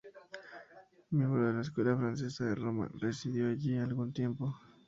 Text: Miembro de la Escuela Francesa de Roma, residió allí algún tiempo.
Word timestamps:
Miembro 1.11 1.45
de 1.45 1.53
la 1.53 1.61
Escuela 1.61 1.95
Francesa 1.95 2.45
de 2.45 2.55
Roma, 2.55 2.89
residió 2.95 3.47
allí 3.51 3.77
algún 3.77 4.11
tiempo. 4.11 4.57